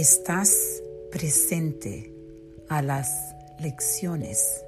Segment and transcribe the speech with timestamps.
[0.00, 0.82] estás
[1.12, 2.10] presente
[2.70, 4.64] a las lecciones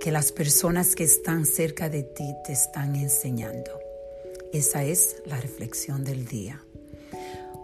[0.00, 3.70] que las personas que están cerca de ti te están enseñando.
[4.52, 6.62] Esa es la reflexión del día.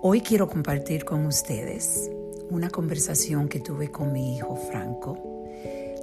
[0.01, 2.11] Hoy quiero compartir con ustedes
[2.49, 5.19] una conversación que tuve con mi hijo Franco.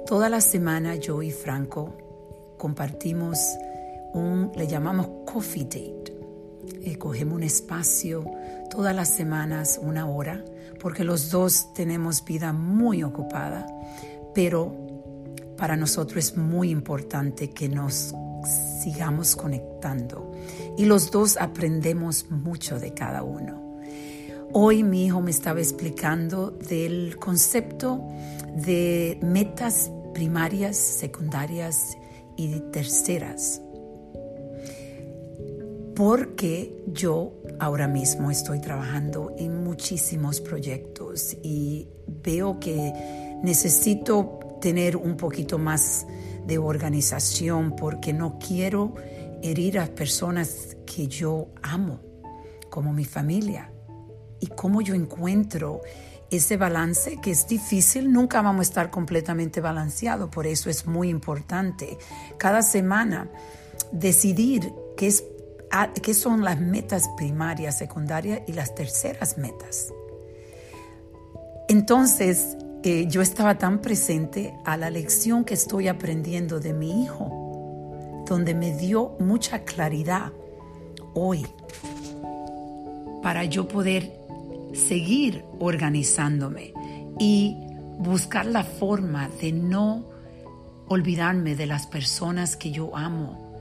[0.06, 3.38] Toda la semana yo y Franco compartimos
[4.14, 6.01] un, le llamamos coffee date.
[6.82, 8.24] Eh, cogemos un espacio
[8.70, 10.44] todas las semanas, una hora,
[10.80, 13.66] porque los dos tenemos vida muy ocupada,
[14.34, 14.74] pero
[15.56, 18.14] para nosotros es muy importante que nos
[18.82, 20.32] sigamos conectando
[20.76, 23.62] y los dos aprendemos mucho de cada uno.
[24.52, 28.06] Hoy mi hijo me estaba explicando del concepto
[28.54, 31.96] de metas primarias, secundarias
[32.36, 33.62] y terceras.
[36.04, 42.92] Porque yo ahora mismo estoy trabajando en muchísimos proyectos y veo que
[43.44, 46.04] necesito tener un poquito más
[46.44, 48.96] de organización porque no quiero
[49.44, 52.00] herir a personas que yo amo,
[52.68, 53.70] como mi familia.
[54.40, 55.82] Y cómo yo encuentro
[56.32, 61.10] ese balance que es difícil, nunca vamos a estar completamente balanceado, por eso es muy
[61.10, 61.96] importante
[62.38, 63.30] cada semana
[63.92, 65.24] decidir qué, es,
[66.02, 69.92] qué son las metas primarias, secundarias y las terceras metas.
[71.68, 78.24] Entonces, eh, yo estaba tan presente a la lección que estoy aprendiendo de mi hijo,
[78.26, 80.32] donde me dio mucha claridad
[81.14, 81.46] hoy
[83.22, 84.12] para yo poder
[84.74, 86.74] seguir organizándome
[87.18, 87.56] y
[87.98, 90.04] buscar la forma de no
[90.88, 93.51] olvidarme de las personas que yo amo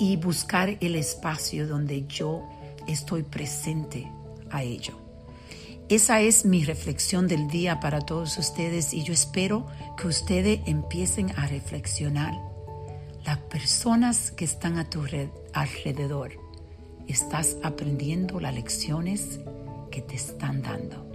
[0.00, 2.48] y buscar el espacio donde yo
[2.88, 4.10] estoy presente
[4.50, 4.98] a ello.
[5.90, 9.66] Esa es mi reflexión del día para todos ustedes y yo espero
[9.96, 12.32] que ustedes empiecen a reflexionar.
[13.24, 15.04] Las personas que están a tu
[15.52, 16.32] alrededor,
[17.06, 19.40] ¿estás aprendiendo las lecciones
[19.90, 21.09] que te están dando.